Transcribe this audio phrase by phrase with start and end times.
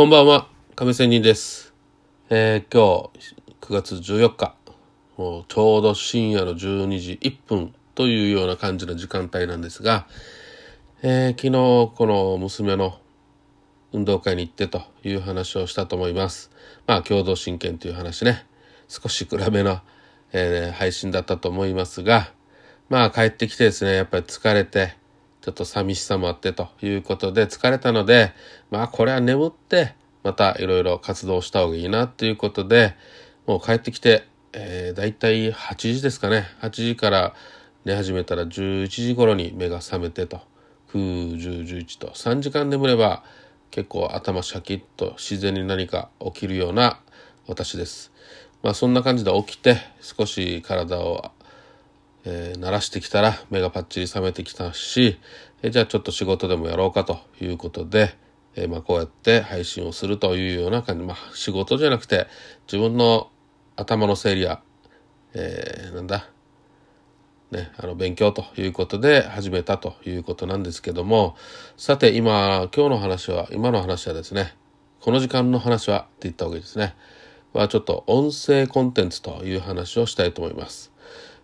[0.00, 1.74] こんばんは、亀仙人です。
[2.30, 4.54] えー今日9月14日、
[5.18, 10.06] もうちょうど深夜の12時1分というような感じの時間帯なんですが、
[11.02, 12.98] えー昨日この娘の
[13.92, 16.50] 運動会に行ってという話をしたと思います。
[16.86, 18.46] まあ共同親権という話ね、
[18.88, 19.80] 少し暗めの、
[20.32, 22.32] えー配信だったと思いますが、
[22.88, 24.96] まあ帰ってきてですね、やっぱり疲れて、
[25.40, 28.32] ちょっと寂しさもあってということで疲れたので、
[28.70, 32.94] まあこれは眠ってまたいろいろ活動した方がいいなということで、
[33.46, 36.44] もう帰ってきて、えー、だいたい8時ですかね。
[36.60, 37.34] 8時から
[37.84, 40.40] 寝始めたら11時頃に目が覚めてと、
[40.92, 43.22] 9、10、11と3時間眠れば
[43.70, 47.00] 結構頭シャキッと自然に何か起きるような
[47.46, 48.12] 私です。
[48.62, 51.30] まあそんな感じで起きて少し体を
[52.24, 55.18] えー慣らしてきたら目がパッチリ覚めてきたし、
[55.62, 58.16] えーじゃあちょっと仕事でもやろうかということで、
[58.56, 62.26] えーまあ、こうやって配信をするというような感じ、まあ、仕事じゃなくて
[62.66, 63.30] 自分の
[63.76, 64.60] 頭の整理や、
[65.34, 66.28] えーなんだ、
[67.50, 71.36] ね、あの勉強ということで始めたということなんですけども
[71.76, 74.54] さて今今日の話は今の話はですね
[75.00, 76.94] この時間の話はって言った方がいいですね
[77.52, 80.89] はちょっと音声コンテンツという話をしたいと思います。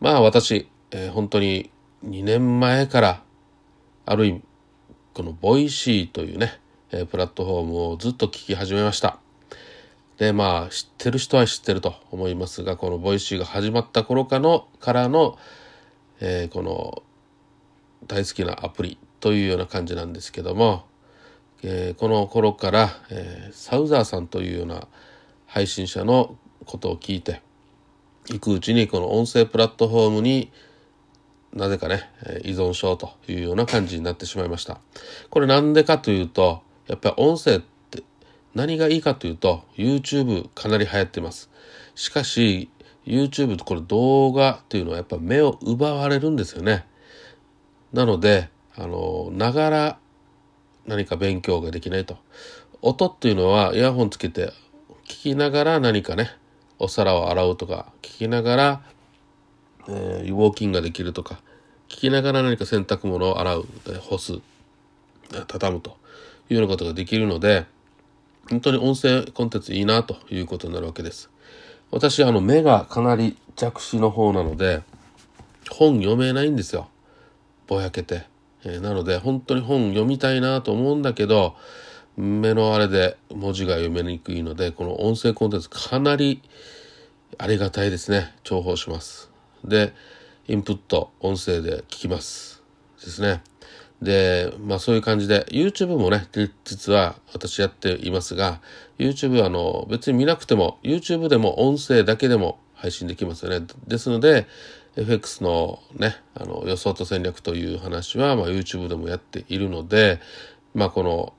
[0.00, 1.70] まあ私、えー本当に
[2.06, 3.22] 2年前から
[4.06, 4.42] ある意味
[5.12, 6.58] この Voicy というね、
[6.90, 9.18] えープラットフォームをずっと聞き始めました。
[10.16, 15.38] でまあ知ってる人は知ってると思いますがこの Voicy が始まった頃かのからの、
[16.20, 17.02] えーこの
[18.06, 20.84] 大好きなアプリというような感じなんですけども、
[21.62, 24.88] えーこの頃から、えーサウザーさんというような
[25.46, 27.42] 配信者のことを聞いて
[28.28, 30.52] いくうちにこの音声プラットフォームに
[31.52, 32.10] なぜかね
[32.44, 34.80] 依存症というような感じになってしまいました。
[35.30, 38.02] これなんでかというとやっぱり音声って
[38.54, 41.50] 何がいいかというと YouTube かなり流行ってます。
[41.94, 42.70] しかし
[43.04, 46.86] YouTube とこれ動画っていうのはやっぱ目を奪われるんですよね。
[47.92, 49.98] なのであのながら
[50.86, 52.16] 何か勉強ができないと。
[52.82, 54.52] 音っていうのはイヤホンつけて
[55.04, 56.30] 聞きながら何かね
[56.80, 58.82] お皿を洗うとか聞きながら、
[59.88, 61.40] えーウォーキングができるとか
[61.88, 64.40] 聞きながら何か洗濯物を洗う、えー干す
[65.46, 65.96] 畳むと
[66.48, 67.66] いうようなことができるので
[68.48, 71.30] 本当に音声コンテンツいいなということになるわけです。
[71.92, 74.82] 私あの目がかなり弱視の方なので
[75.70, 76.88] 本読めないんですよ。
[77.68, 78.24] ぼやけて、
[78.64, 81.54] えーなので本当に本読みたいなと思うんだけど
[82.16, 86.42] 目のあれで文字が読めにくいのでこの音声コンテンツかなり
[87.38, 88.34] ありがたいですね。
[88.44, 89.30] 重宝します。
[89.64, 89.94] で
[90.48, 92.62] インプット音声で聞きます
[93.00, 93.42] ですね。
[94.02, 96.26] でまあそういう感じで YouTube もね
[96.64, 98.60] 実は私やっていますが
[98.98, 103.66] YouTube はあの別に見なくても YouTube でも音声だけでも配信できますよね。
[103.86, 104.46] ですので
[104.96, 110.20] FX のねあの予想と戦略という話は、まあ、YouTube でもやっているので
[110.74, 111.34] まあこの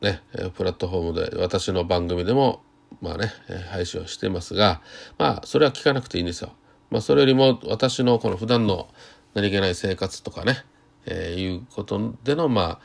[0.00, 0.22] ね、
[0.54, 2.62] プラットフォームで私の番組でも
[3.00, 3.32] まあね、
[3.70, 4.80] 配信をしてますが
[5.18, 6.52] まあそれは聞かなくていいんですよ。
[6.90, 8.88] まあそれよりも私のこの普段の
[9.34, 10.64] 何気ない生活とかね、
[11.06, 12.80] えーいうことでのまあ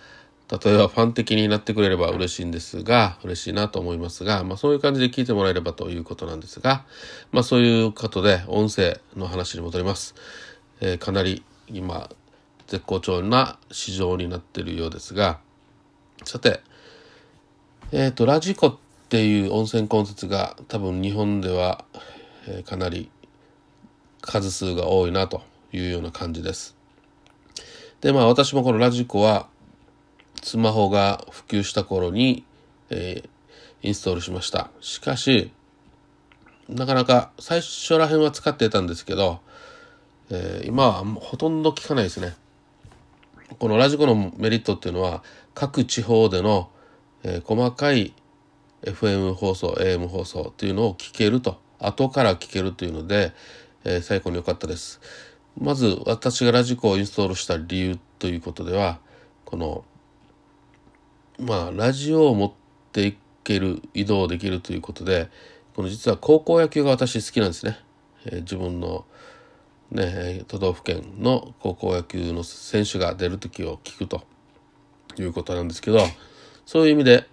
[0.63, 6.85] 例えばファン的になってくれれば嬉しいんですが嬉しいなと思いますが、まあ、そういう感じで聞いてもらえればということなんですが、
[7.31, 10.13] まあ、そういうことで音声の話に戻ります、
[10.81, 12.11] えーかなり今
[12.67, 15.39] 絶好調な市場になっているようですが
[16.23, 16.61] さて
[17.91, 18.77] えっ、とラジコっ
[19.09, 21.85] ていう温泉コンテンツが多分日本では、
[22.47, 23.11] えーかなり
[24.21, 26.75] 数数が多いなというような感じです。
[28.01, 29.47] でまあ私もこのラジコは
[30.41, 32.43] スマホが普及した頃に、
[32.89, 33.29] えー
[33.83, 34.71] インストールしました。
[34.81, 35.51] しかし
[36.67, 39.41] なかなか最初ら辺は使ってたんですけど、
[40.31, 42.33] えー今はほとんど聞かないですね。
[43.59, 45.21] このラジコのメリットっていうのは
[45.53, 46.69] 各地方での、
[47.25, 48.13] えー細かい
[48.83, 51.59] FM 放送 AM 放送っていうのを聞けると。
[51.79, 53.33] 後から聞けるというので、
[53.83, 55.01] えー最高に良かったです。
[55.59, 58.99] まず私がラジコをインストールした理由ということでは
[59.45, 59.85] この
[61.39, 62.51] まあラジオを持っ
[62.91, 65.29] ていける移動できるということで
[65.73, 67.79] この実は高校野球が私好きなんですね、
[68.25, 69.05] えー自分の
[69.91, 74.23] ね、都道府県の高校野球の選手が出る時を聞くと
[75.17, 75.99] いうことなんですけど
[76.65, 77.27] そういう意味で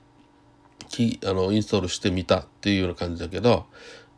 [0.88, 3.66] きあのインストールしてみたっていうような感じだけど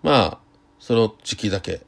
[0.02, 0.38] まあ
[0.78, 1.82] その時期だけ。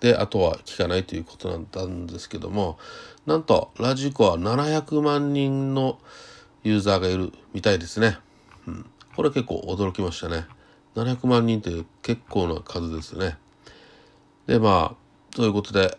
[0.00, 2.78] であとは聞かないということだったんですけども
[3.24, 5.98] なんとラジコは700万人の
[6.64, 8.18] ユーザーがいるみたいですね。
[8.66, 8.86] うん、
[9.16, 10.44] これ結構驚きましたね。
[10.96, 13.38] 700万人って結構な数ですね。
[14.46, 15.98] でまあということで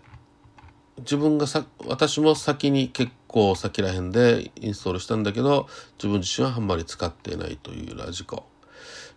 [1.00, 5.68] 自分がさ私も先に結構先らへんでインストールしたんだけど
[5.98, 8.46] 自分自身はあんまり使っていないというラジコ。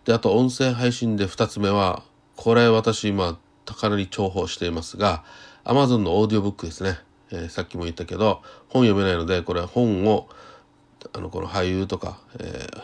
[0.04, 2.02] であと音声配信で2つ目は
[2.36, 5.24] これ私今かなり重宝していますが
[5.64, 6.98] Amazon のオーディオブックですね、
[7.30, 10.28] えー、さっきも言ったけど本読めないのでこれ本を
[11.14, 12.82] あのこの俳優とか、えー、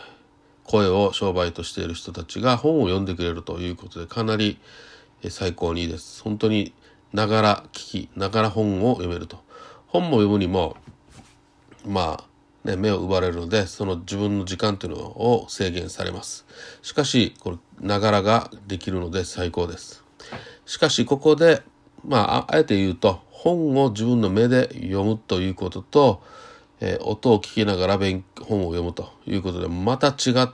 [0.63, 4.59] 声を商売としている人たちが本を読んでくれるということでかなり
[5.29, 6.23] 最高にいいです。
[6.23, 6.73] 本当に
[7.11, 9.45] ながら聞きながら本を読めると。
[9.87, 10.77] 本も読むにも
[11.87, 12.23] ま
[12.65, 16.45] あね目を奪われるのでその自分の時間というのを制限されます。
[16.81, 20.03] しかしこれながらができるので最高です。
[20.65, 21.61] しかしここで
[22.05, 26.21] まああえて言うと本を自分の目で読むということと、
[26.79, 30.49] えー、音を聞きながら本を読むということでまた違っ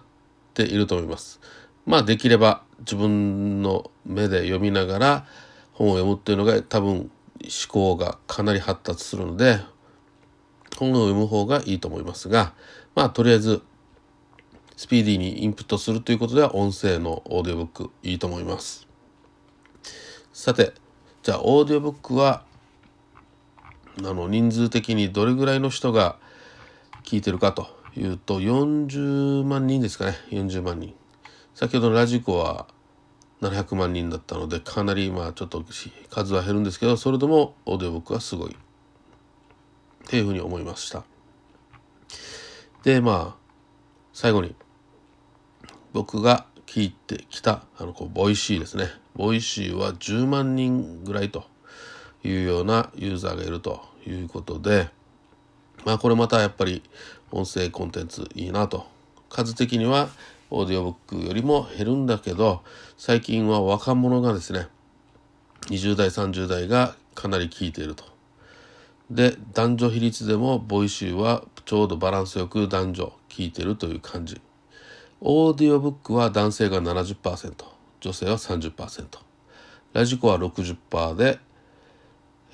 [0.54, 1.40] ていると思います。
[1.86, 5.26] まあできれば自分の目で読みながら
[5.74, 7.10] 本を読むっていうのが多分思
[7.68, 9.60] 考がかなり発達するので
[10.92, 12.54] 本を読む方がいいと思いますが
[12.96, 13.62] まあとりあえず
[14.76, 18.88] スピーディーにインプットするということでは音声のオーディオブックいいと思います。
[20.34, 20.74] さて
[21.22, 22.44] じゃあオーディオブックは
[24.00, 26.18] あの人数的にどれぐらいの人が
[27.04, 30.18] 聞いてるかというと40万人ですかね。
[30.32, 30.96] 40万人。
[31.54, 32.66] 先ほどのラジコは
[33.42, 35.64] 700万人だったのでかなりまあちょっと
[36.10, 38.56] 数は減るんですけどそれでもオーディオブックはすごい。
[40.06, 41.04] っていうふうに思いました。
[42.84, 43.44] でまあ
[44.14, 44.56] 最後に
[45.94, 48.88] 僕が聞いてきたあのこう Voicy ですね。
[49.16, 51.46] Voicy は10万人ぐらいと
[52.24, 54.90] いうようなユーザーがいるということで
[55.86, 56.84] まあこれまたやっぱり
[57.32, 58.86] 音声コンテンツいいなと。
[59.30, 60.10] 数的には
[60.52, 62.62] オーディオブックよりも減るんだけど
[62.98, 64.68] 最近は若者がですね
[65.70, 68.13] 20代30代がかなり聞いていると。
[69.14, 74.42] で男女比率でも Voicy はちょうどバランスよく男女聞いてるという感じ。
[75.22, 77.54] オーディオブックは男性が70%
[78.02, 79.06] 女性は30%
[79.94, 81.40] radiko は60%で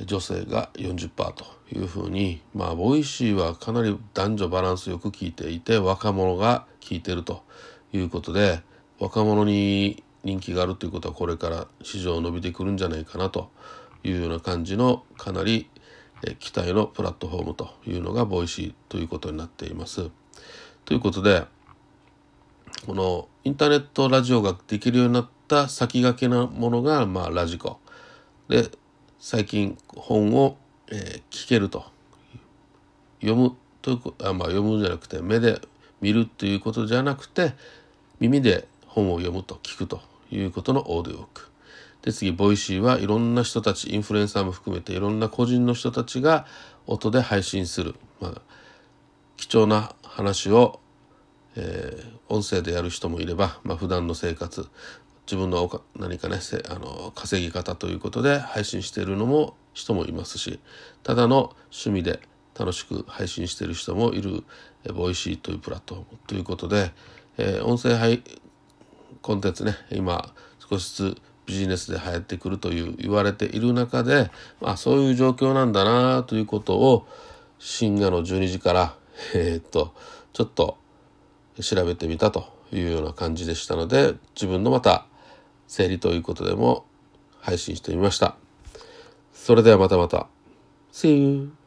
[0.06, 7.42] 女性が40%というふうにまあ Voicy はかなり男女バランスよく聞いていて若者が聞いてると
[7.92, 8.62] いうことで
[9.00, 13.50] 若者に人気があるということはこれから市場伸びてくるんじゃないかなと
[14.04, 15.68] いうような感じのかなり
[16.40, 20.10] 期待のプラットフォームというのが Voicy ということになっています。
[20.86, 21.46] ということで
[22.86, 27.80] このインターネットラジオができるようになった先駆けなものが、まあ、 radiko
[28.48, 28.70] で
[29.20, 30.58] 最近本を、
[30.92, 31.86] えー、聞けると
[33.22, 35.60] 読むというあ、まあ、読むんじゃなくて目で
[36.02, 37.54] 見るということじゃなくて
[38.20, 40.02] 耳で本を読むと聞くと
[40.32, 41.49] いうことのオーディオブック。
[42.02, 46.46] で次 Voicy はいろんな人たちインフルエンサーも含めていろんな個人の人たちが
[46.88, 48.42] 音で配信する、まあ、
[49.36, 50.80] 貴重な話を、
[51.56, 54.68] えー、音声でやる人もいれば、まあ、普段の生活
[55.28, 56.38] 自分の何かね
[56.70, 60.60] あの稼ぎ方ということで配信しているのも人もいますし
[61.04, 62.20] ただの趣味で
[62.58, 64.44] 楽しく配信している人もいる
[64.94, 66.92] Voicy というプラットフォームということで、
[67.38, 68.24] えー、音声配
[69.22, 70.34] コンテンツね今
[70.70, 74.30] 少しずつビジネスで流行ってくるという言われている中で、
[74.62, 77.08] まあ、そういう状況なんだなということを
[77.58, 78.96] 深夜の12時から、
[79.34, 79.96] えー、っと
[80.32, 80.78] ちょっと
[81.60, 85.08] 調べてみたというような感じでしたので自分のまた
[85.68, 86.86] 整理ということでも
[87.42, 88.36] 配信してみました。
[89.34, 90.28] それではまたまた。
[90.92, 91.59] See you!